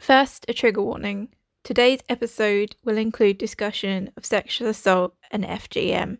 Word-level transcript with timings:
First, 0.00 0.46
a 0.48 0.54
trigger 0.54 0.80
warning. 0.80 1.28
Today's 1.64 2.00
episode 2.08 2.76
will 2.84 2.96
include 2.96 3.36
discussion 3.36 4.10
of 4.16 4.24
sexual 4.24 4.68
assault 4.68 5.14
and 5.32 5.44
FGM. 5.44 6.18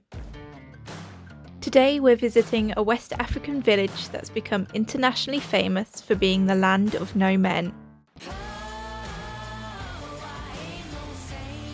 Today, 1.60 2.00
we're 2.00 2.17
visiting 2.17 2.75
a 2.76 2.83
West 2.83 3.12
African 3.20 3.62
village 3.62 4.08
that's 4.08 4.30
become 4.30 4.67
internationally 4.75 5.38
famous 5.38 6.00
for 6.00 6.17
being 6.17 6.46
the 6.46 6.56
land 6.56 6.96
of 6.96 7.14
no 7.14 7.38
men. 7.38 7.72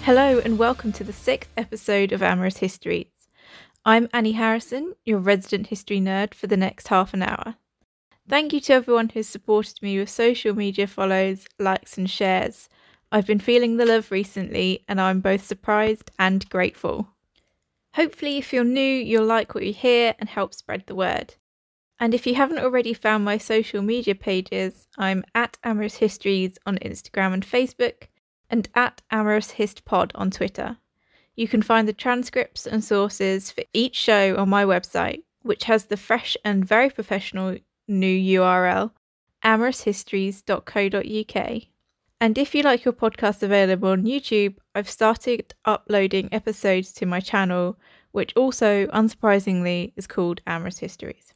Hello, 0.02 0.40
and 0.44 0.58
welcome 0.58 0.92
to 0.92 1.04
the 1.04 1.12
sixth 1.12 1.50
episode 1.56 2.12
of 2.12 2.22
Amorous 2.22 2.58
Histories. 2.58 3.28
I'm 3.86 4.10
Annie 4.12 4.32
Harrison, 4.32 4.94
your 5.06 5.20
resident 5.20 5.68
history 5.68 6.00
nerd 6.00 6.34
for 6.34 6.48
the 6.48 6.56
next 6.58 6.88
half 6.88 7.14
an 7.14 7.22
hour. 7.22 7.56
Thank 8.26 8.54
you 8.54 8.60
to 8.60 8.72
everyone 8.72 9.10
who's 9.10 9.28
supported 9.28 9.82
me 9.82 9.98
with 9.98 10.08
social 10.08 10.54
media 10.54 10.86
follows, 10.86 11.46
likes, 11.58 11.98
and 11.98 12.08
shares. 12.08 12.70
I've 13.12 13.26
been 13.26 13.38
feeling 13.38 13.76
the 13.76 13.84
love 13.84 14.10
recently, 14.10 14.82
and 14.88 14.98
I'm 14.98 15.20
both 15.20 15.44
surprised 15.44 16.10
and 16.18 16.48
grateful. 16.48 17.08
Hopefully, 17.92 18.38
if 18.38 18.50
you're 18.50 18.64
new, 18.64 18.80
you'll 18.80 19.26
like 19.26 19.54
what 19.54 19.66
you 19.66 19.74
hear 19.74 20.14
and 20.18 20.28
help 20.28 20.54
spread 20.54 20.84
the 20.86 20.94
word. 20.94 21.34
And 22.00 22.14
if 22.14 22.26
you 22.26 22.34
haven't 22.34 22.60
already 22.60 22.94
found 22.94 23.26
my 23.26 23.36
social 23.36 23.82
media 23.82 24.14
pages, 24.14 24.88
I'm 24.96 25.22
at 25.34 25.58
Amorous 25.62 25.96
Histories 25.96 26.58
on 26.64 26.78
Instagram 26.78 27.34
and 27.34 27.46
Facebook, 27.46 28.08
and 28.48 28.70
at 28.74 29.02
Amorous 29.10 29.50
Hist 29.50 29.84
Pod 29.84 30.12
on 30.14 30.30
Twitter. 30.30 30.78
You 31.36 31.46
can 31.46 31.60
find 31.60 31.86
the 31.86 31.92
transcripts 31.92 32.66
and 32.66 32.82
sources 32.82 33.50
for 33.50 33.64
each 33.74 33.96
show 33.96 34.34
on 34.36 34.48
my 34.48 34.64
website, 34.64 35.24
which 35.42 35.64
has 35.64 35.84
the 35.84 35.98
fresh 35.98 36.38
and 36.42 36.64
very 36.64 36.88
professional 36.88 37.58
new 37.88 38.40
URL, 38.40 38.92
amoroushistories.co.uk. 39.44 41.62
And 42.20 42.38
if 42.38 42.54
you 42.54 42.62
like 42.62 42.84
your 42.84 42.94
podcast 42.94 43.42
available 43.42 43.90
on 43.90 44.04
YouTube, 44.04 44.56
I've 44.74 44.88
started 44.88 45.54
uploading 45.64 46.28
episodes 46.32 46.92
to 46.94 47.06
my 47.06 47.20
channel, 47.20 47.78
which 48.12 48.34
also, 48.36 48.86
unsurprisingly, 48.86 49.92
is 49.96 50.06
called 50.06 50.40
Amorous 50.46 50.78
Histories. 50.78 51.34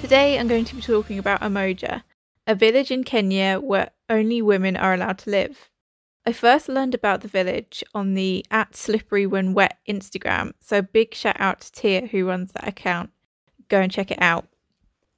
Today 0.00 0.38
I'm 0.38 0.48
going 0.48 0.64
to 0.64 0.74
be 0.74 0.82
talking 0.82 1.18
about 1.18 1.40
Umoja, 1.40 2.02
a 2.46 2.54
village 2.54 2.90
in 2.90 3.04
Kenya 3.04 3.60
where 3.60 3.90
only 4.08 4.42
women 4.42 4.76
are 4.76 4.94
allowed 4.94 5.18
to 5.18 5.30
live. 5.30 5.70
I 6.28 6.32
first 6.32 6.68
learned 6.68 6.92
about 6.92 7.20
the 7.20 7.28
village 7.28 7.84
on 7.94 8.14
the 8.14 8.44
at 8.50 8.74
slippery 8.74 9.26
when 9.26 9.54
wet 9.54 9.78
Instagram, 9.88 10.54
so 10.58 10.82
big 10.82 11.14
shout 11.14 11.36
out 11.38 11.60
to 11.60 11.72
Tia 11.72 12.06
who 12.08 12.26
runs 12.26 12.52
that 12.52 12.66
account. 12.66 13.10
Go 13.68 13.80
and 13.80 13.92
check 13.92 14.10
it 14.10 14.20
out. 14.20 14.48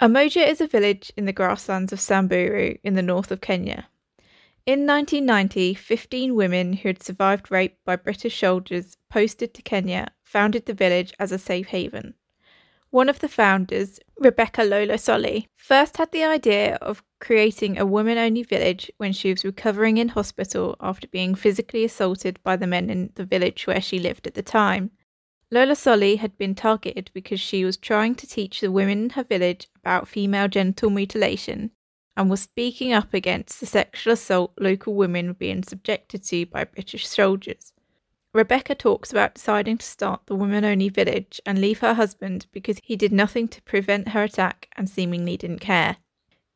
Umoja 0.00 0.46
is 0.46 0.60
a 0.60 0.66
village 0.66 1.10
in 1.16 1.24
the 1.24 1.32
grasslands 1.32 1.94
of 1.94 2.00
Samburu 2.00 2.76
in 2.84 2.94
the 2.94 3.02
north 3.02 3.30
of 3.30 3.40
Kenya. 3.40 3.88
In 4.66 4.86
1990, 4.86 5.72
15 5.72 6.34
women 6.34 6.74
who 6.74 6.90
had 6.90 7.02
survived 7.02 7.50
rape 7.50 7.78
by 7.86 7.96
British 7.96 8.38
soldiers 8.38 8.98
posted 9.08 9.54
to 9.54 9.62
Kenya 9.62 10.08
founded 10.22 10.66
the 10.66 10.74
village 10.74 11.14
as 11.18 11.32
a 11.32 11.38
safe 11.38 11.68
haven. 11.68 12.12
One 12.90 13.08
of 13.08 13.20
the 13.20 13.30
founders, 13.30 13.98
Rebecca 14.18 14.60
Lolosoli, 14.60 15.46
first 15.56 15.96
had 15.96 16.12
the 16.12 16.24
idea 16.24 16.76
of 16.76 17.02
creating 17.20 17.78
a 17.78 17.86
woman 17.86 18.18
only 18.18 18.42
village 18.42 18.90
when 18.96 19.12
she 19.12 19.30
was 19.30 19.44
recovering 19.44 19.98
in 19.98 20.08
hospital 20.08 20.76
after 20.80 21.06
being 21.08 21.34
physically 21.34 21.84
assaulted 21.84 22.38
by 22.42 22.56
the 22.56 22.66
men 22.66 22.90
in 22.90 23.10
the 23.14 23.24
village 23.24 23.66
where 23.66 23.80
she 23.80 23.98
lived 23.98 24.26
at 24.26 24.34
the 24.34 24.42
time. 24.42 24.90
Lolosoli 25.52 26.18
had 26.18 26.36
been 26.36 26.54
targeted 26.54 27.10
because 27.14 27.40
she 27.40 27.64
was 27.64 27.76
trying 27.76 28.14
to 28.14 28.26
teach 28.26 28.60
the 28.60 28.70
women 28.70 29.04
in 29.04 29.10
her 29.10 29.24
village 29.24 29.68
about 29.76 30.06
female 30.06 30.48
genital 30.48 30.90
mutilation 30.90 31.70
and 32.16 32.28
was 32.28 32.42
speaking 32.42 32.92
up 32.92 33.14
against 33.14 33.60
the 33.60 33.66
sexual 33.66 34.12
assault 34.12 34.52
local 34.58 34.94
women 34.94 35.28
were 35.28 35.34
being 35.34 35.62
subjected 35.62 36.22
to 36.24 36.44
by 36.46 36.64
British 36.64 37.06
soldiers. 37.06 37.72
Rebecca 38.34 38.74
talks 38.74 39.10
about 39.10 39.34
deciding 39.34 39.78
to 39.78 39.86
start 39.86 40.22
the 40.26 40.34
woman 40.34 40.64
only 40.64 40.90
village 40.90 41.40
and 41.46 41.60
leave 41.60 41.78
her 41.78 41.94
husband 41.94 42.46
because 42.52 42.78
he 42.82 42.94
did 42.94 43.12
nothing 43.12 43.48
to 43.48 43.62
prevent 43.62 44.08
her 44.08 44.24
attack 44.24 44.68
and 44.76 44.90
seemingly 44.90 45.36
didn't 45.36 45.60
care. 45.60 45.96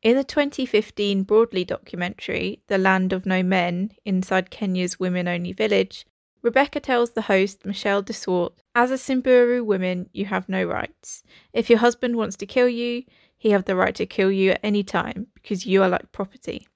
In 0.03 0.17
the 0.17 0.25
2015 0.25 1.23
Broadly 1.23 1.63
documentary, 1.63 2.61
The 2.67 2.77
Land 2.77 3.13
of 3.13 3.25
No 3.25 3.41
Men, 3.41 3.91
inside 4.03 4.51
Kenya's 4.51 4.99
women 4.99 5.29
only 5.29 5.53
village, 5.53 6.05
Rebecca 6.41 6.81
tells 6.81 7.11
the 7.11 7.21
host, 7.21 7.65
Michelle 7.65 8.01
de 8.01 8.11
Swart, 8.11 8.51
As 8.75 8.91
a 8.91 8.97
Samburu 8.97 9.63
woman, 9.63 10.09
you 10.11 10.25
have 10.25 10.49
no 10.49 10.65
rights. 10.65 11.23
If 11.53 11.69
your 11.69 11.79
husband 11.79 12.17
wants 12.17 12.35
to 12.35 12.45
kill 12.45 12.67
you, 12.67 13.03
he 13.37 13.51
have 13.51 13.63
the 13.63 13.77
right 13.77 13.95
to 13.95 14.05
kill 14.05 14.29
you 14.29 14.51
at 14.51 14.59
any 14.61 14.83
time 14.83 15.27
because 15.35 15.65
you 15.65 15.81
are 15.81 15.87
like 15.87 16.11
property. 16.11 16.67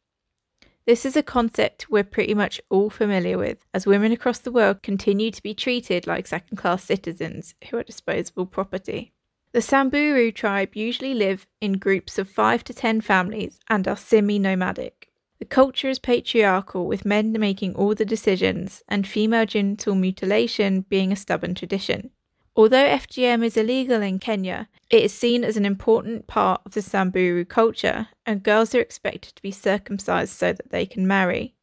This 0.86 1.06
is 1.06 1.18
a 1.18 1.22
concept 1.22 1.90
we're 1.90 2.06
pretty 2.06 2.34
much 2.34 2.62
all 2.70 2.90
familiar 2.90 3.38
with, 3.38 3.58
as 3.74 3.86
women 3.86 4.14
across 4.14 4.40
the 4.40 4.54
world 4.54 4.82
continue 4.84 5.32
to 5.32 5.44
be 5.44 5.54
treated 5.54 6.08
like 6.08 6.28
second 6.28 6.56
class 6.56 6.86
citizens 6.86 7.56
who 7.70 7.78
are 7.78 7.84
disposable 7.84 8.46
property. 8.46 9.12
The 9.54 9.62
Samburu 9.62 10.32
tribe 10.32 10.76
usually 10.76 11.14
live 11.14 11.48
in 11.62 11.74
groups 11.74 12.20
of 12.20 12.30
5 12.30 12.64
to 12.66 12.74
10 12.74 13.02
families 13.02 13.60
and 13.70 13.88
are 13.88 13.96
semi 13.96 14.38
nomadic. 14.38 15.10
The 15.40 15.46
culture 15.46 15.90
is 15.90 16.00
patriarchal, 16.00 16.86
with 16.86 17.06
men 17.06 17.32
making 17.32 17.76
all 17.76 17.96
the 17.96 18.06
decisions 18.06 18.84
and 18.88 19.08
female 19.08 19.46
genital 19.46 19.96
mutilation 19.96 20.82
being 20.82 21.12
a 21.12 21.16
stubborn 21.16 21.56
tradition. 21.56 22.10
Although 22.56 22.88
FGM 22.88 23.44
is 23.46 23.56
illegal 23.56 24.02
in 24.02 24.18
Kenya, 24.20 24.68
it 24.90 25.04
is 25.04 25.14
seen 25.14 25.44
as 25.44 25.58
an 25.58 25.66
important 25.66 26.26
part 26.26 26.62
of 26.66 26.74
the 26.74 26.82
Samburu 26.82 27.46
culture, 27.46 28.08
and 28.26 28.44
girls 28.44 28.74
are 28.74 28.82
expected 28.82 29.36
to 29.36 29.42
be 29.42 29.52
circumcised 29.52 30.34
so 30.34 30.54
that 30.54 30.72
they 30.72 30.86
can 30.86 31.08
marry. 31.08 31.54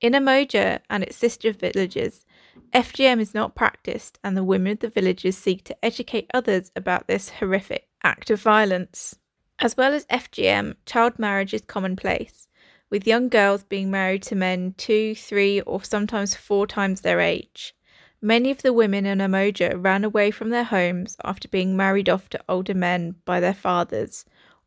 In 0.00 0.14
Umoja 0.14 0.80
and 0.88 1.04
its 1.04 1.16
sister 1.16 1.52
villages, 1.52 2.24
FGM 2.72 3.20
is 3.20 3.34
not 3.34 3.54
practiced, 3.54 4.18
and 4.24 4.36
the 4.36 4.44
women 4.44 4.72
of 4.72 4.78
the 4.80 4.88
villages 4.88 5.36
seek 5.38 5.64
to 5.64 5.84
educate 5.84 6.30
others 6.34 6.72
about 6.74 7.06
this 7.06 7.30
horrific 7.30 7.88
act 8.02 8.30
of 8.30 8.42
violence. 8.42 9.16
As 9.58 9.76
well 9.76 9.92
as 9.94 10.06
FGM, 10.06 10.74
child 10.84 11.18
marriage 11.18 11.54
is 11.54 11.62
commonplace, 11.62 12.48
with 12.90 13.06
young 13.06 13.28
girls 13.28 13.62
being 13.62 13.90
married 13.90 14.22
to 14.24 14.34
men 14.34 14.74
two, 14.76 15.14
three, 15.14 15.60
or 15.60 15.82
sometimes 15.82 16.34
four 16.34 16.66
times 16.66 17.00
their 17.00 17.20
age. 17.20 17.74
Many 18.20 18.50
of 18.50 18.62
the 18.62 18.72
women 18.72 19.06
in 19.06 19.18
Umoja 19.18 19.76
ran 19.76 20.02
away 20.02 20.30
from 20.30 20.50
their 20.50 20.64
homes 20.64 21.16
after 21.24 21.46
being 21.46 21.76
married 21.76 22.08
off 22.08 22.28
to 22.30 22.44
older 22.48 22.74
men 22.74 23.16
by 23.24 23.38
their 23.38 23.54
fathers, 23.54 24.24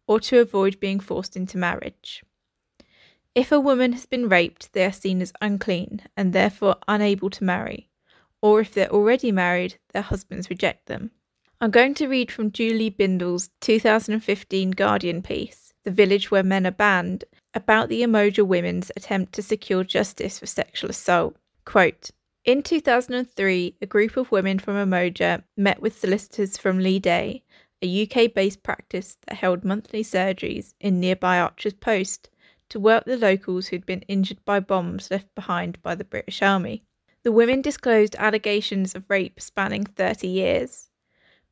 or 0.08 0.20
to 0.22 0.40
avoid 0.40 0.80
being 0.80 1.00
forced 1.00 1.36
into 1.36 1.58
marriage. 1.58 2.24
If 3.38 3.52
a 3.52 3.60
woman 3.60 3.94
has 3.94 4.08
been 4.08 4.30
raped, 4.30 4.74
they 4.74 4.84
are 4.84 4.92
seen 4.92 5.22
as 5.22 5.32
unclean 5.42 6.02
and 6.18 6.34
therefore 6.34 6.78
unable 6.88 7.30
to 7.30 7.44
marry, 7.44 7.88
or 8.42 8.62
if 8.62 8.74
they're 8.74 8.92
already 8.92 9.32
married, 9.32 9.78
their 9.94 10.02
husbands 10.02 10.50
reject 10.50 10.88
them. 10.88 11.12
I'm 11.62 11.70
going 11.70 11.94
to 11.96 12.08
read 12.08 12.32
from 12.32 12.52
Julie 12.52 12.90
Bindel's 12.90 13.52
2015 13.62 14.72
Guardian 14.72 15.22
piece, 15.22 15.72
The 15.84 15.92
Village 15.92 16.32
Where 16.32 16.42
Men 16.42 16.66
Are 16.66 16.72
Banned, 16.72 17.26
about 17.54 17.90
the 17.90 18.02
Umoja 18.02 18.44
women's 18.44 18.92
attempt 18.96 19.34
to 19.34 19.44
secure 19.44 19.84
justice 19.84 20.40
for 20.40 20.48
sexual 20.48 20.90
assault. 20.90 21.36
Quote, 21.64 22.10
in 22.44 22.64
2003, 22.64 23.76
a 23.80 23.86
group 23.86 24.18
of 24.18 24.32
women 24.32 24.58
from 24.58 24.78
Umoja 24.78 25.44
met 25.56 25.80
with 25.80 26.00
solicitors 26.00 26.58
from 26.58 26.80
Leigh 26.80 26.98
Day, 26.98 27.44
a 27.84 28.10
UK 28.10 28.34
based 28.34 28.64
practice 28.64 29.16
that 29.28 29.36
held 29.36 29.64
monthly 29.64 30.04
surgeries 30.04 30.74
in 30.80 31.00
nearby 31.00 31.38
Archer's 31.38 31.76
Post, 31.76 32.32
to 32.70 32.80
work 32.80 33.06
the 33.06 33.18
locals 33.18 33.68
who'd 33.68 33.86
been 33.86 34.02
injured 34.08 34.44
by 34.46 34.60
bombs 34.60 35.10
left 35.12 35.34
behind 35.36 35.82
by 35.82 35.96
the 35.96 36.04
British 36.04 36.42
Army. 36.42 36.84
The 37.24 37.32
women 37.32 37.62
disclosed 37.62 38.16
allegations 38.18 38.96
of 38.96 39.10
rape 39.10 39.42
spanning 39.42 39.86
30 39.86 40.28
years. 40.28 40.90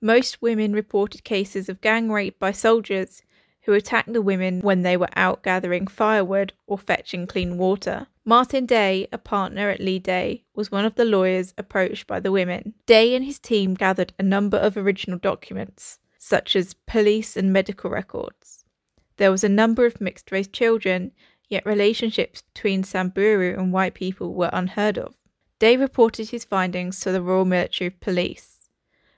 Most 0.02 0.42
women 0.42 0.74
reported 0.74 1.24
cases 1.24 1.68
of 1.68 1.82
gang 1.82 2.12
rape 2.12 2.40
by 2.40 2.52
soldiers 2.52 3.24
who 3.66 3.74
attacked 3.74 4.14
the 4.14 4.22
women 4.22 4.62
when 4.62 4.84
they 4.84 4.96
were 4.96 5.10
out 5.16 5.44
gathering 5.44 5.88
firewood 5.88 6.54
or 6.68 6.78
fetching 6.78 7.26
clean 7.26 7.58
water. 7.58 8.08
Martin 8.24 8.66
Day, 8.66 9.08
a 9.12 9.18
partner 9.18 9.70
at 9.70 9.80
Leigh 9.80 10.00
Day, 10.00 10.44
was 10.54 10.72
one 10.72 10.86
of 10.86 10.96
the 10.96 11.06
lawyers 11.06 11.54
approached 11.58 12.08
by 12.08 12.20
the 12.20 12.32
women. 12.32 12.74
Day 12.86 13.16
and 13.16 13.26
his 13.26 13.40
team 13.40 13.74
gathered 13.74 14.14
a 14.18 14.24
number 14.24 14.58
of 14.58 14.78
original 14.78 15.20
documents, 15.20 16.00
such 16.18 16.56
as 16.56 16.76
police 16.88 17.36
and 17.36 17.52
medical 17.52 17.90
records. 17.90 18.55
There 19.18 19.32
was 19.32 19.44
a 19.44 19.50
number 19.50 19.86
of 19.86 20.02
mixed 20.02 20.32
race 20.32 20.48
children, 20.48 21.12
yet 21.50 21.66
relationships 21.66 22.42
between 22.42 22.84
Samburu 22.84 23.58
and 23.58 23.72
white 23.72 23.94
people 23.94 24.34
were 24.34 24.50
unheard 24.52 24.98
of. 24.98 25.16
Day 25.60 25.78
reported 25.78 26.30
his 26.30 26.44
findings 26.44 27.00
to 27.00 27.12
the 27.12 27.22
Royal 27.22 27.46
Military 27.46 27.90
Police. 27.90 28.70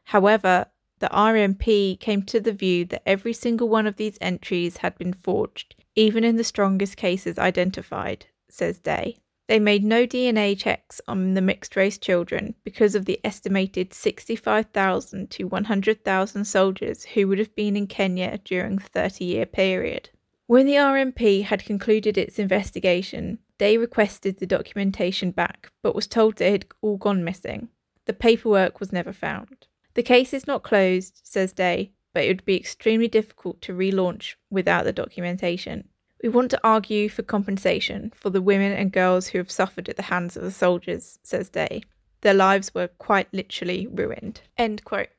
However, 0.05 0.67
the 0.99 1.09
RMP 1.09 1.99
came 1.99 2.23
to 2.23 2.39
the 2.39 2.51
view 2.51 2.85
that 2.85 3.03
every 3.07 3.33
single 3.33 3.69
one 3.69 3.88
of 3.88 3.97
these 3.97 4.17
entries 4.21 4.77
had 4.77 4.97
been 4.97 5.13
forged, 5.13 5.75
even 5.95 6.23
in 6.23 6.38
the 6.38 6.44
strongest 6.44 6.97
cases 6.97 7.38
identified, 7.38 8.27
says 8.49 8.79
Day. 8.79 9.17
They 9.47 9.59
made 9.59 9.85
no 9.85 10.05
DNA 10.05 10.57
checks 10.57 10.99
on 11.07 11.33
the 11.33 11.41
mixed 11.41 11.77
race 11.77 11.97
children 11.97 12.55
because 12.65 12.95
of 12.95 13.05
the 13.05 13.19
estimated 13.23 13.94
65,000 13.94 15.31
to 15.31 15.45
100,000 15.45 16.45
soldiers 16.45 17.05
who 17.05 17.27
would 17.27 17.39
have 17.39 17.55
been 17.55 17.77
in 17.77 17.88
Kenya 17.88 18.39
during 18.44 18.75
the 18.75 18.83
30 18.83 19.23
year 19.23 19.45
period. 19.45 20.09
When 20.47 20.65
the 20.65 20.73
RMP 20.75 21.44
had 21.44 21.65
concluded 21.65 22.17
its 22.17 22.39
investigation, 22.39 23.39
Day 23.57 23.77
requested 23.77 24.38
the 24.38 24.45
documentation 24.45 25.31
back 25.31 25.71
but 25.81 25.95
was 25.95 26.07
told 26.07 26.41
it 26.41 26.51
had 26.51 26.65
all 26.81 26.97
gone 26.97 27.23
missing. 27.23 27.69
The 28.05 28.13
paperwork 28.13 28.79
was 28.79 28.91
never 28.91 29.13
found. 29.13 29.67
The 29.94 30.03
case 30.03 30.33
is 30.33 30.45
not 30.45 30.63
closed, 30.63 31.21
says 31.23 31.53
Day, 31.53 31.91
but 32.13 32.23
it 32.23 32.27
would 32.27 32.45
be 32.45 32.55
extremely 32.55 33.07
difficult 33.07 33.61
to 33.61 33.73
relaunch 33.73 34.35
without 34.49 34.83
the 34.83 34.94
documentation. 34.94 35.88
We 36.21 36.29
want 36.29 36.51
to 36.51 36.59
argue 36.63 37.09
for 37.09 37.21
compensation 37.21 38.11
for 38.15 38.29
the 38.29 38.41
women 38.41 38.71
and 38.71 38.91
girls 38.91 39.27
who 39.27 39.37
have 39.37 39.51
suffered 39.51 39.87
at 39.87 39.97
the 39.97 40.03
hands 40.03 40.35
of 40.35 40.43
the 40.43 40.51
soldiers, 40.51 41.19
says 41.23 41.49
Day. 41.49 41.83
Their 42.21 42.33
lives 42.33 42.73
were 42.73 42.87
quite 42.87 43.31
literally 43.31 43.87
ruined. 43.87 44.41
End 44.57 44.83
quote. 44.83 45.09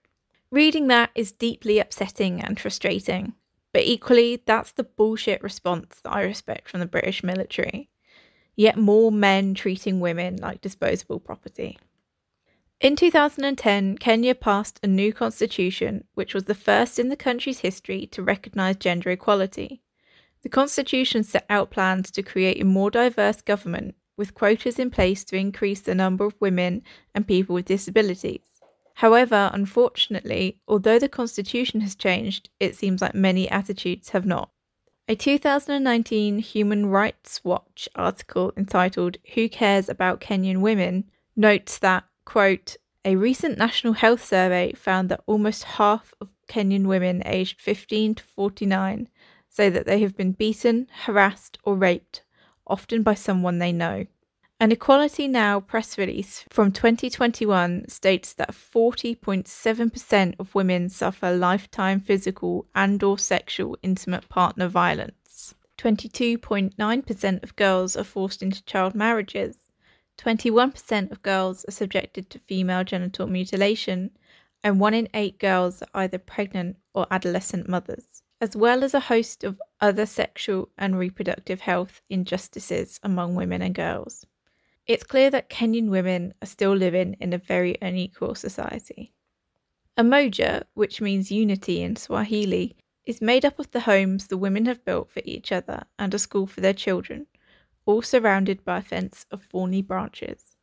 Reading 0.50 0.88
that 0.88 1.10
is 1.14 1.30
deeply 1.30 1.78
upsetting 1.78 2.40
and 2.40 2.58
frustrating, 2.58 3.34
but 3.72 3.82
equally, 3.82 4.42
that's 4.44 4.72
the 4.72 4.84
bullshit 4.84 5.42
response 5.42 6.00
that 6.02 6.12
I 6.12 6.22
respect 6.22 6.68
from 6.68 6.80
the 6.80 6.86
British 6.86 7.22
military. 7.22 7.90
Yet 8.56 8.76
more 8.76 9.12
men 9.12 9.54
treating 9.54 10.00
women 10.00 10.36
like 10.36 10.60
disposable 10.60 11.20
property. 11.20 11.78
In 12.80 12.96
2010, 12.96 13.98
Kenya 13.98 14.34
passed 14.34 14.80
a 14.82 14.86
new 14.86 15.12
constitution, 15.12 16.04
which 16.14 16.34
was 16.34 16.44
the 16.44 16.54
first 16.54 16.98
in 16.98 17.08
the 17.08 17.16
country's 17.16 17.60
history 17.60 18.06
to 18.06 18.22
recognise 18.22 18.76
gender 18.76 19.10
equality. 19.10 19.82
The 20.42 20.48
constitution 20.48 21.24
set 21.24 21.46
out 21.50 21.70
plans 21.70 22.10
to 22.12 22.22
create 22.22 22.60
a 22.60 22.64
more 22.64 22.90
diverse 22.90 23.40
government 23.42 23.94
with 24.16 24.34
quotas 24.34 24.78
in 24.78 24.90
place 24.90 25.24
to 25.24 25.36
increase 25.36 25.80
the 25.80 25.94
number 25.94 26.24
of 26.24 26.34
women 26.40 26.82
and 27.14 27.26
people 27.26 27.54
with 27.54 27.64
disabilities. 27.64 28.60
However, 28.94 29.50
unfortunately, 29.52 30.58
although 30.66 30.98
the 30.98 31.08
constitution 31.08 31.80
has 31.82 31.94
changed, 31.94 32.50
it 32.58 32.74
seems 32.74 33.00
like 33.00 33.14
many 33.14 33.48
attitudes 33.48 34.10
have 34.10 34.26
not. 34.26 34.50
A 35.06 35.14
2019 35.14 36.40
Human 36.40 36.86
Rights 36.86 37.42
Watch 37.44 37.88
article 37.94 38.52
entitled 38.56 39.16
Who 39.34 39.48
Cares 39.48 39.88
About 39.88 40.20
Kenyan 40.20 40.60
Women 40.60 41.04
notes 41.36 41.78
that, 41.78 42.04
quote, 42.24 42.76
a 43.04 43.16
recent 43.16 43.56
national 43.56 43.94
health 43.94 44.24
survey 44.24 44.72
found 44.72 45.08
that 45.08 45.22
almost 45.26 45.62
half 45.62 46.12
of 46.20 46.28
Kenyan 46.48 46.86
women 46.86 47.22
aged 47.24 47.60
15 47.60 48.16
to 48.16 48.24
49 48.24 49.08
say 49.58 49.68
that 49.68 49.86
they 49.86 49.98
have 49.98 50.16
been 50.16 50.30
beaten, 50.30 50.86
harassed, 51.02 51.58
or 51.64 51.74
raped, 51.74 52.22
often 52.64 53.02
by 53.02 53.14
someone 53.14 53.58
they 53.58 53.72
know. 53.72 54.06
An 54.60 54.70
Equality 54.70 55.26
Now 55.26 55.58
press 55.58 55.98
release 55.98 56.44
from 56.48 56.70
2021 56.70 57.88
states 57.88 58.32
that 58.34 58.52
40.7% 58.52 60.34
of 60.38 60.54
women 60.54 60.88
suffer 60.88 61.34
lifetime 61.34 61.98
physical 62.00 62.66
and 62.72 63.02
or 63.02 63.18
sexual 63.18 63.76
intimate 63.82 64.28
partner 64.28 64.68
violence. 64.68 65.56
22.9% 65.76 67.42
of 67.42 67.56
girls 67.56 67.96
are 67.96 68.04
forced 68.04 68.44
into 68.44 68.64
child 68.64 68.94
marriages. 68.94 69.56
21% 70.18 71.10
of 71.10 71.22
girls 71.22 71.64
are 71.66 71.72
subjected 71.72 72.30
to 72.30 72.38
female 72.38 72.84
genital 72.84 73.26
mutilation, 73.26 74.12
and 74.62 74.78
1 74.78 74.94
in 74.94 75.08
8 75.14 75.40
girls 75.40 75.82
are 75.82 76.02
either 76.02 76.18
pregnant 76.18 76.76
or 76.94 77.08
adolescent 77.10 77.68
mothers, 77.68 78.22
as 78.40 78.54
well 78.54 78.84
as 78.84 78.94
a 78.94 79.00
host 79.00 79.44
of 79.44 79.60
other 79.80 80.06
sexual 80.06 80.68
and 80.78 80.98
reproductive 80.98 81.60
health 81.60 82.00
injustices 82.08 83.00
among 83.02 83.34
women 83.34 83.62
and 83.62 83.74
girls. 83.74 84.24
It's 84.86 85.04
clear 85.04 85.30
that 85.30 85.50
Kenyan 85.50 85.90
women 85.90 86.34
are 86.42 86.46
still 86.46 86.74
living 86.74 87.16
in 87.20 87.32
a 87.32 87.38
very 87.38 87.76
unequal 87.82 88.34
society. 88.34 89.12
Umoja, 89.98 90.64
which 90.74 91.00
means 91.00 91.32
unity 91.32 91.82
in 91.82 91.96
Swahili, 91.96 92.76
is 93.04 93.20
made 93.20 93.44
up 93.44 93.58
of 93.58 93.70
the 93.72 93.80
homes 93.80 94.26
the 94.26 94.36
women 94.36 94.66
have 94.66 94.84
built 94.84 95.10
for 95.10 95.22
each 95.24 95.50
other 95.50 95.82
and 95.98 96.14
a 96.14 96.18
school 96.18 96.46
for 96.46 96.60
their 96.60 96.72
children, 96.72 97.26
all 97.84 98.02
surrounded 98.02 98.64
by 98.64 98.78
a 98.78 98.82
fence 98.82 99.26
of 99.30 99.42
thorny 99.42 99.82
branches. 99.82 100.56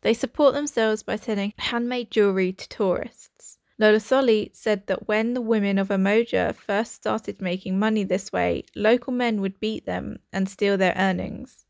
They 0.00 0.14
support 0.14 0.54
themselves 0.54 1.02
by 1.02 1.16
selling 1.16 1.52
handmade 1.58 2.10
jewellery 2.10 2.52
to 2.52 2.68
tourists. 2.68 3.58
Lolosoli 3.80 4.54
said 4.54 4.86
that 4.86 5.06
when 5.06 5.34
the 5.34 5.40
women 5.42 5.78
of 5.78 5.88
Umoja 5.88 6.54
first 6.54 6.94
started 6.94 7.42
making 7.42 7.78
money 7.78 8.04
this 8.04 8.32
way, 8.32 8.64
local 8.74 9.12
men 9.12 9.40
would 9.42 9.60
beat 9.60 9.84
them 9.84 10.18
and 10.32 10.48
steal 10.48 10.78
their 10.78 10.94
earnings. 10.96 11.66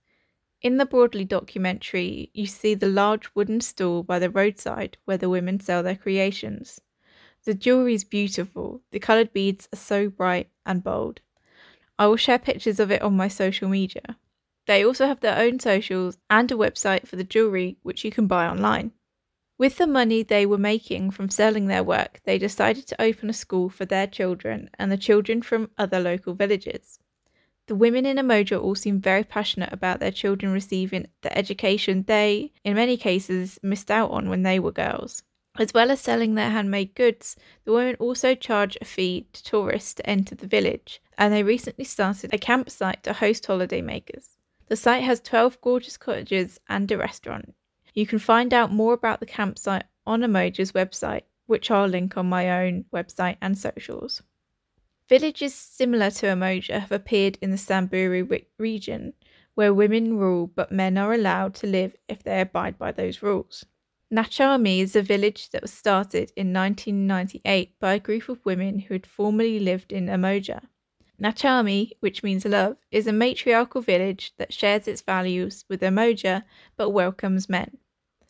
In 0.63 0.77
the 0.77 0.87
Broadly 0.87 1.25
documentary, 1.25 2.31
you 2.33 2.47
see 2.47 2.75
the 2.75 2.89
large 2.89 3.29
wooden 3.35 3.61
stall 3.61 4.05
by 4.05 4.19
the 4.19 4.31
roadside 4.31 4.99
where 5.05 5.19
the 5.19 5.29
women 5.29 5.59
sell 5.59 5.83
their 5.83 5.97
creations. 5.97 6.81
The 7.45 7.55
jewelry 7.55 7.95
is 7.95 8.05
beautiful, 8.05 8.83
the 8.93 8.99
coloured 9.01 9.33
beads 9.33 9.69
are 9.73 9.77
so 9.77 10.09
bright 10.09 10.49
and 10.65 10.83
bold. 10.83 11.21
I 11.99 12.07
will 12.07 12.17
share 12.17 12.39
pictures 12.39 12.79
of 12.79 12.91
it 12.91 13.03
on 13.03 13.17
my 13.17 13.29
social 13.29 13.69
media. 13.69 14.17
They 14.67 14.85
also 14.85 15.07
have 15.07 15.21
their 15.21 15.39
own 15.39 15.61
socials 15.61 16.19
and 16.29 16.51
a 16.51 16.57
website 16.57 17.07
for 17.07 17.17
the 17.17 17.25
jewelry, 17.25 17.79
which 17.83 18.05
you 18.05 18.11
can 18.11 18.27
buy 18.27 18.47
online. 18.47 18.93
With 19.59 19.79
the 19.79 19.87
money 19.87 20.23
they 20.23 20.45
were 20.45 20.59
making 20.59 21.13
from 21.13 21.31
selling 21.31 21.67
their 21.67 21.83
work, 21.83 22.21
they 22.25 22.37
decided 22.37 22.87
to 22.89 23.01
open 23.01 23.31
a 23.31 23.33
school 23.33 23.71
for 23.71 23.87
their 23.87 24.07
children 24.07 24.69
and 24.79 24.93
the 24.93 24.99
children 24.99 25.41
from 25.41 25.71
other 25.79 25.99
local 25.99 26.35
villages. 26.35 26.99
The 27.67 27.75
women 27.75 28.05
in 28.05 28.19
Umoja 28.19 28.63
all 28.63 28.75
seem 28.75 29.01
very 29.01 29.25
passionate 29.25 29.73
about 29.73 29.99
their 29.99 30.13
children 30.13 30.53
receiving 30.53 31.09
the 31.23 31.37
education 31.37 32.05
they, 32.07 32.53
in 32.65 32.75
many 32.75 32.99
cases, 32.99 33.59
missed 33.63 33.91
out 33.91 34.11
on 34.11 34.29
when 34.29 34.43
they 34.43 34.61
were 34.61 34.73
girls. 34.73 35.23
As 35.59 35.73
well 35.73 35.91
as 35.91 36.01
selling 36.01 36.35
their 36.35 36.51
handmade 36.51 36.95
goods, 36.95 37.35
the 37.65 37.73
women 37.73 37.97
also 37.99 38.35
charge 38.35 38.77
a 38.81 38.85
fee 38.85 39.27
to 39.33 39.43
tourists 39.43 39.95
to 39.95 40.09
enter 40.09 40.35
the 40.35 40.47
village, 40.47 41.01
and 41.17 41.33
they 41.33 41.43
recently 41.43 41.85
started 41.85 42.35
a 42.35 42.39
campsite 42.39 43.03
to 43.05 43.15
host 43.15 43.47
holidaymakers. 43.47 44.37
The 44.69 44.77
site 44.77 45.05
has 45.05 45.21
12 45.21 45.63
gorgeous 45.63 45.97
cottages 45.97 46.61
and 46.69 46.93
a 46.93 46.99
restaurant. 46.99 47.55
You 47.97 48.07
can 48.07 48.19
find 48.19 48.53
out 48.53 48.71
more 48.71 48.93
about 48.93 49.21
the 49.21 49.27
campsite 49.27 49.85
on 50.07 50.21
Umoja's 50.21 50.73
website, 50.73 51.23
which 51.47 51.71
I'll 51.71 51.87
link 51.87 52.19
on 52.19 52.27
my 52.27 52.63
own 52.67 52.85
website 52.93 53.39
and 53.41 53.57
socials. 53.57 54.23
Villages 55.09 55.55
similar 55.55 56.11
to 56.11 56.27
Umoja 56.27 56.79
have 56.79 56.93
appeared 56.93 57.39
in 57.41 57.53
the 57.53 57.57
Samburu 57.57 58.29
region, 58.59 59.15
where 59.55 59.73
women 59.73 60.19
rule 60.19 60.47
but 60.47 60.71
men 60.71 60.99
are 60.99 61.15
allowed 61.15 61.55
to 61.55 61.67
live 61.67 61.97
if 62.07 62.23
they 62.23 62.43
abide 62.43 62.79
by 62.79 62.93
those 62.93 63.23
rules. 63.23 63.65
Nachami 64.13 64.81
is 64.81 64.95
a 64.95 65.01
village 65.01 65.49
that 65.49 65.63
was 65.63 65.73
started 65.73 66.31
in 66.37 66.53
1998 66.53 67.81
by 67.81 67.95
a 67.95 67.99
group 67.99 68.29
of 68.29 68.45
women 68.45 68.79
who 68.79 68.93
had 68.93 69.07
formerly 69.07 69.59
lived 69.59 69.91
in 69.91 70.09
Umoja. 70.09 70.61
Nachami, 71.19 71.93
which 72.01 72.23
means 72.23 72.45
love, 72.45 72.77
is 72.91 73.07
a 73.07 73.13
matriarchal 73.13 73.81
village 73.81 74.35
that 74.37 74.53
shares 74.53 74.87
its 74.87 75.01
values 75.01 75.65
with 75.71 75.81
Umoja 75.81 76.45
but 76.77 76.91
welcomes 76.91 77.49
men. 77.49 77.79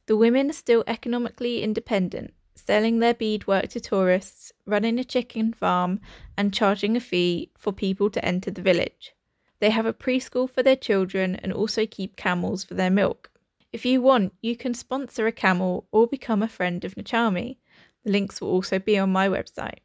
The 0.06 0.16
women 0.16 0.50
are 0.50 0.54
still 0.54 0.84
economically 0.86 1.62
independent 1.62 2.32
selling 2.56 2.98
their 2.98 3.14
beadwork 3.14 3.68
to 3.68 3.80
tourists, 3.80 4.52
running 4.66 4.98
a 4.98 5.04
chicken 5.04 5.52
farm, 5.52 6.00
and 6.36 6.52
charging 6.52 6.96
a 6.96 7.00
fee 7.00 7.50
for 7.56 7.72
people 7.72 8.10
to 8.10 8.24
enter 8.24 8.50
the 8.50 8.62
village. 8.62 9.14
They 9.60 9.70
have 9.70 9.86
a 9.86 9.92
preschool 9.92 10.50
for 10.50 10.62
their 10.62 10.76
children 10.76 11.36
and 11.36 11.52
also 11.52 11.86
keep 11.86 12.16
camels 12.16 12.64
for 12.64 12.74
their 12.74 12.90
milk. 12.90 13.30
If 13.72 13.84
you 13.84 14.00
want, 14.02 14.34
you 14.42 14.56
can 14.56 14.74
sponsor 14.74 15.26
a 15.26 15.32
camel 15.32 15.86
or 15.92 16.06
become 16.06 16.42
a 16.42 16.48
friend 16.48 16.84
of 16.84 16.94
Nachami. 16.94 17.56
The 18.04 18.10
links 18.10 18.40
will 18.40 18.50
also 18.50 18.78
be 18.78 18.98
on 18.98 19.10
my 19.10 19.28
website. 19.28 19.80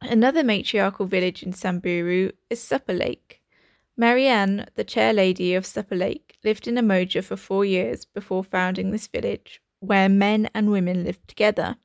Another 0.00 0.42
matriarchal 0.42 1.06
village 1.06 1.42
in 1.42 1.52
Samburu 1.52 2.32
is 2.48 2.62
Supper 2.62 2.94
Lake. 2.94 3.39
Marianne, 4.00 4.66
the 4.76 4.82
chair 4.82 5.12
lady 5.12 5.54
of 5.54 5.66
Supper 5.66 5.94
Lake, 5.94 6.38
lived 6.42 6.66
in 6.66 6.76
Umoja 6.76 7.22
for 7.22 7.36
four 7.36 7.66
years 7.66 8.06
before 8.06 8.42
founding 8.42 8.92
this 8.92 9.06
village, 9.06 9.60
where 9.80 10.08
men 10.08 10.48
and 10.54 10.70
women 10.70 11.04
lived 11.04 11.28
together. 11.28 11.76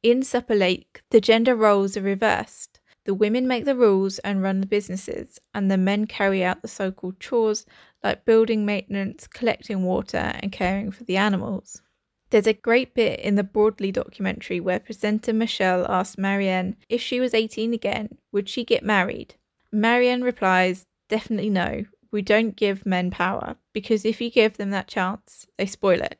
In 0.00 0.22
Supper 0.22 0.54
Lake, 0.54 1.02
the 1.10 1.20
gender 1.20 1.56
roles 1.56 1.96
are 1.96 2.02
reversed. 2.02 2.78
The 3.04 3.14
women 3.14 3.48
make 3.48 3.64
the 3.64 3.74
rules 3.74 4.20
and 4.20 4.44
run 4.44 4.60
the 4.60 4.68
businesses, 4.68 5.40
and 5.52 5.68
the 5.68 5.76
men 5.76 6.06
carry 6.06 6.44
out 6.44 6.62
the 6.62 6.68
so 6.68 6.92
called 6.92 7.18
chores 7.18 7.66
like 8.00 8.24
building 8.24 8.64
maintenance, 8.64 9.26
collecting 9.26 9.82
water, 9.82 10.34
and 10.38 10.52
caring 10.52 10.92
for 10.92 11.02
the 11.02 11.16
animals. 11.16 11.82
There's 12.30 12.46
a 12.46 12.52
great 12.52 12.94
bit 12.94 13.18
in 13.18 13.34
the 13.34 13.42
Broadly 13.42 13.90
documentary 13.90 14.60
where 14.60 14.78
presenter 14.78 15.32
Michelle 15.32 15.84
asks 15.90 16.16
Marianne 16.16 16.76
if 16.88 17.00
she 17.00 17.18
was 17.18 17.34
18 17.34 17.74
again, 17.74 18.18
would 18.30 18.48
she 18.48 18.62
get 18.62 18.84
married? 18.84 19.34
Marianne 19.72 20.22
replies, 20.22 20.86
Definitely 21.08 21.50
no. 21.50 21.84
We 22.10 22.22
don't 22.22 22.56
give 22.56 22.86
men 22.86 23.10
power 23.10 23.56
because 23.72 24.04
if 24.04 24.20
you 24.20 24.30
give 24.30 24.56
them 24.56 24.70
that 24.70 24.88
chance, 24.88 25.46
they 25.58 25.66
spoil 25.66 26.00
it. 26.00 26.18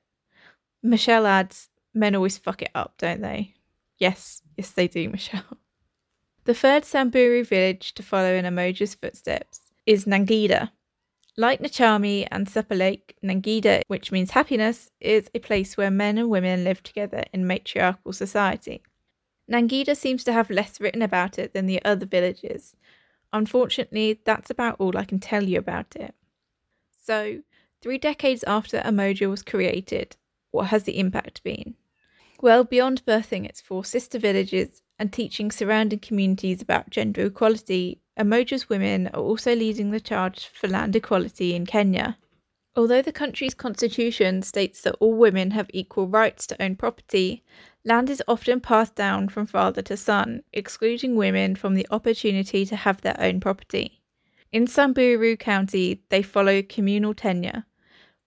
Michelle 0.83 1.27
adds, 1.27 1.69
Men 1.97 2.15
always 2.15 2.37
fuck 2.37 2.61
it 2.61 2.71
up, 2.75 2.95
don't 2.99 3.23
they? 3.23 3.55
Yes, 3.99 4.43
yes, 4.59 4.71
they 4.71 4.87
do, 4.87 5.09
Michelle. 5.17 5.59
The 6.45 6.55
third 6.55 6.85
Samburu 6.85 7.43
village 7.43 7.95
to 7.95 8.03
follow 8.03 8.35
in 8.35 8.45
Umoja's 8.45 8.95
footsteps 8.95 9.73
is 9.87 10.05
Nangida. 10.05 10.71
Like 11.39 11.61
Nachami 11.61 12.29
and 12.31 12.49
Supper 12.49 12.75
Lake, 12.75 13.17
Nangida, 13.25 13.83
which 13.89 14.13
means 14.13 14.31
happiness, 14.31 14.91
is 15.01 15.31
a 15.35 15.39
place 15.39 15.77
where 15.77 15.91
men 15.91 16.19
and 16.19 16.29
women 16.29 16.65
live 16.65 16.83
together 16.83 17.25
in 17.33 17.47
matriarchal 17.47 18.13
society. 18.13 18.83
Nangida 19.51 19.97
seems 19.97 20.23
to 20.25 20.33
have 20.33 20.51
less 20.51 20.81
written 20.81 21.03
about 21.03 21.39
it 21.39 21.55
than 21.55 21.67
the 21.67 21.83
other 21.85 22.07
villages. 22.07 22.77
Unfortunately, 23.37 24.19
that's 24.25 24.51
about 24.51 24.77
all 24.79 24.97
I 24.97 25.05
can 25.05 25.21
tell 25.21 25.45
you 25.45 25.59
about 25.59 25.95
it. 25.95 26.15
So, 27.05 27.43
three 27.83 27.99
decades 27.99 28.43
after 28.45 28.81
Umoja 28.81 29.29
was 29.29 29.43
created, 29.43 30.17
what 30.53 30.69
has 30.69 30.85
the 30.85 30.99
impact 30.99 31.43
been? 31.43 31.75
Well, 32.41 32.65
beyond 32.65 33.05
birthing 33.05 33.45
its 33.45 33.61
four 33.61 33.85
sister 33.85 34.19
villages 34.19 34.81
and 34.99 35.13
teaching 35.13 35.51
surrounding 35.51 35.99
communities 35.99 36.63
about 36.63 36.89
gender 36.89 37.27
equality, 37.27 38.01
Umoja's 38.19 38.71
women 38.71 39.09
are 39.09 39.21
also 39.21 39.55
leading 39.55 39.91
the 39.91 40.01
charge 40.01 40.47
for 40.47 40.69
land 40.69 40.97
equality 40.97 41.55
in 41.55 41.67
Kenya. 41.67 42.17
Although 42.75 43.03
the 43.03 43.13
country's 43.13 43.55
constitution 43.55 44.43
states 44.43 44.81
that 44.83 44.97
all 44.99 45.15
women 45.15 45.51
have 45.51 45.71
equal 45.75 46.09
rights 46.09 46.47
to 46.47 46.63
own 46.63 46.77
property, 46.77 47.45
land 47.87 48.11
is 48.11 48.23
often 48.27 48.61
passed 48.61 48.97
down 48.97 49.29
from 49.29 49.47
father 49.47 49.81
to 49.81 49.97
son, 49.97 50.43
excluding 50.53 51.15
women 51.15 51.55
from 51.55 51.75
the 51.75 51.87
opportunity 51.91 52.67
to 52.67 52.75
have 52.75 53.01
their 53.01 53.19
own 53.19 53.39
property. 53.39 54.03
In 54.53 54.67
Samburu 54.67 55.37
County, 55.37 56.03
they 56.09 56.21
follow 56.21 56.63
communal 56.63 57.15
tenure, 57.15 57.65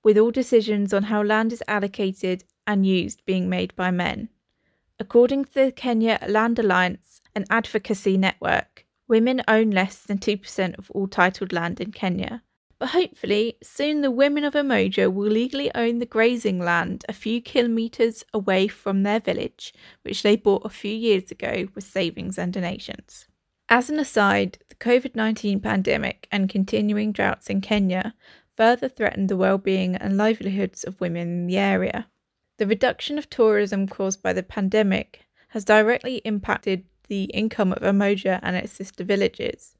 with 0.01 0.17
all 0.17 0.31
decisions 0.31 0.93
on 0.93 1.03
how 1.03 1.21
land 1.21 1.51
is 1.51 1.63
allocated 1.67 2.45
and 2.65 2.85
used 2.85 3.25
being 3.25 3.49
made 3.49 3.75
by 3.75 3.91
men. 3.91 4.29
According 4.97 5.45
to 5.45 5.53
the 5.53 5.71
Kenya 5.73 6.19
Land 6.27 6.57
Alliance, 6.57 7.21
an 7.35 7.45
advocacy 7.49 8.17
network, 8.17 8.85
women 9.09 9.41
own 9.47 9.71
less 9.71 9.97
than 9.97 10.19
2% 10.19 10.77
of 10.77 10.89
all 10.91 11.07
titled 11.07 11.51
land 11.51 11.81
in 11.81 11.91
Kenya 11.91 12.43
but 12.79 12.89
hopefully, 12.89 13.57
soon 13.61 13.99
the 13.99 14.09
women 14.09 14.45
of 14.45 14.53
Umoja 14.53 15.11
will 15.11 15.29
legally 15.29 15.69
own 15.75 15.99
the 15.99 16.05
grazing 16.05 16.59
land 16.59 17.03
a 17.09 17.13
few 17.13 17.41
kilometres 17.41 18.23
away 18.33 18.69
from 18.69 19.03
their 19.03 19.19
village, 19.19 19.73
which 20.03 20.23
they 20.23 20.37
bought 20.37 20.65
a 20.65 20.69
few 20.69 20.93
years 20.93 21.29
ago 21.29 21.67
with 21.75 21.83
savings 21.83 22.37
and 22.37 22.53
donations. 22.53 23.27
As 23.67 23.89
an 23.89 23.99
aside, 23.99 24.59
the 24.69 24.75
COVID 24.75 25.13
19 25.13 25.59
pandemic 25.59 26.27
and 26.31 26.47
continuing 26.47 27.11
droughts 27.11 27.49
in 27.49 27.59
Kenya 27.59 28.15
further 28.55 28.87
threatened 28.87 29.29
the 29.29 29.37
well-being 29.37 29.95
and 29.97 30.17
livelihoods 30.17 30.85
of 30.85 30.99
women 31.01 31.27
in 31.27 31.47
the 31.47 31.57
area. 31.57 32.07
The 32.57 32.67
reduction 32.67 33.17
of 33.17 33.29
tourism 33.29 33.87
caused 33.87 34.23
by 34.23 34.33
the 34.33 34.43
pandemic 34.43 35.25
has 35.49 35.65
directly 35.65 36.17
impacted 36.25 36.85
the 37.09 37.25
income 37.25 37.73
of 37.73 37.79
Umoja 37.79 38.39
and 38.41 38.55
its 38.55 38.71
sister 38.71 39.03
villages. 39.03 39.75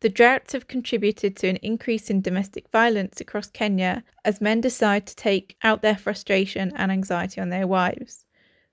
The 0.00 0.08
droughts 0.08 0.52
have 0.52 0.68
contributed 0.68 1.36
to 1.36 1.48
an 1.48 1.56
increase 1.56 2.08
in 2.08 2.20
domestic 2.20 2.68
violence 2.70 3.20
across 3.20 3.50
Kenya 3.50 4.04
as 4.24 4.40
men 4.40 4.60
decide 4.60 5.06
to 5.06 5.16
take 5.16 5.56
out 5.62 5.82
their 5.82 5.96
frustration 5.96 6.72
and 6.76 6.92
anxiety 6.92 7.40
on 7.40 7.48
their 7.48 7.66
wives. 7.66 8.24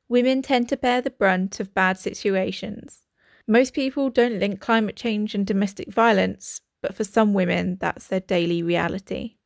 Women 0.08 0.44
tend 0.44 0.70
to 0.70 0.77
bear 0.77 1.01
the 1.01 1.10
brunt 1.10 1.60
of 1.60 1.74
bad 1.74 1.98
situations. 1.98 3.01
Most 3.48 3.74
people 3.74 4.12
don't 4.12 4.39
link 4.39 4.60
climate 4.60 4.96
change 4.96 5.34
and 5.34 5.48
domestic 5.48 5.91
violence, 5.91 6.62
but 6.82 6.94
for 6.94 7.03
some 7.03 7.34
women, 7.34 7.77
that's 7.82 8.08
their 8.08 8.20
daily 8.20 8.62
reality. 8.62 9.38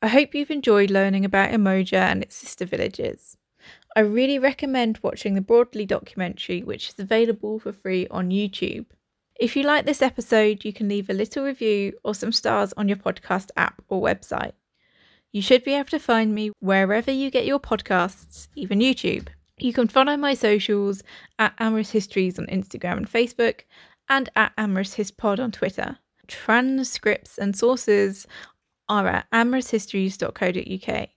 I 0.00 0.08
hope 0.08 0.34
you've 0.34 0.50
enjoyed 0.50 0.90
learning 0.90 1.26
about 1.26 1.50
Umoja 1.50 1.98
and 1.98 2.22
its 2.22 2.36
sister 2.36 2.64
villages. 2.64 3.36
I 3.94 4.00
really 4.00 4.38
recommend 4.38 5.00
watching 5.02 5.34
the 5.34 5.40
Broadly 5.42 5.84
documentary, 5.84 6.62
which 6.62 6.88
is 6.88 6.98
available 6.98 7.58
for 7.58 7.72
free 7.72 8.06
on 8.08 8.30
YouTube. 8.30 8.86
If 9.38 9.54
you 9.54 9.64
like 9.64 9.84
this 9.84 10.00
episode, 10.00 10.64
you 10.64 10.72
can 10.72 10.88
leave 10.88 11.10
a 11.10 11.14
little 11.14 11.44
review 11.44 11.92
or 12.04 12.14
some 12.14 12.32
stars 12.32 12.72
on 12.76 12.88
your 12.88 12.96
podcast 12.96 13.50
app 13.56 13.82
or 13.88 14.00
website. 14.00 14.52
You 15.32 15.42
should 15.42 15.62
be 15.64 15.74
able 15.74 15.90
to 15.90 15.98
find 15.98 16.34
me 16.34 16.52
wherever 16.60 17.10
you 17.10 17.30
get 17.30 17.44
your 17.44 17.60
podcasts, 17.60 18.48
even 18.54 18.78
YouTube. 18.78 19.28
You 19.58 19.74
can 19.74 19.88
follow 19.88 20.16
my 20.16 20.32
socials 20.32 21.02
at 21.38 21.54
Amorous 21.58 21.90
Histories 21.90 22.38
on 22.38 22.46
Instagram 22.46 22.96
and 22.96 23.10
Facebook 23.10 23.62
and 24.08 24.30
at 24.36 24.52
Amorous 24.56 24.96
Hispod 24.96 25.38
on 25.38 25.52
Twitter. 25.52 25.98
Transcripts 26.28 27.36
and 27.36 27.54
sources 27.54 28.26
are 28.88 29.06
at 29.06 29.30
amoroushistories.co.uk. 29.32 31.08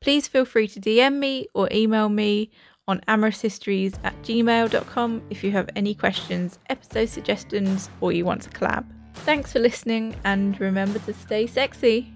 Please 0.00 0.28
feel 0.28 0.44
free 0.44 0.68
to 0.68 0.80
DM 0.80 1.18
me 1.18 1.48
or 1.54 1.68
email 1.72 2.08
me 2.08 2.50
on 2.86 3.00
amoroushistories 3.08 3.94
at 4.04 4.14
gmail.com 4.22 5.22
if 5.30 5.42
you 5.42 5.50
have 5.52 5.68
any 5.76 5.94
questions, 5.94 6.58
episode 6.68 7.08
suggestions, 7.08 7.90
or 8.00 8.12
you 8.12 8.24
want 8.24 8.42
to 8.42 8.50
collab. 8.50 8.84
Thanks 9.14 9.52
for 9.52 9.58
listening 9.58 10.16
and 10.24 10.60
remember 10.60 10.98
to 11.00 11.14
stay 11.14 11.46
sexy. 11.46 12.13